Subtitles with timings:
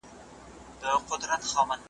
[0.81, 1.75] لاس، لاس پېژني.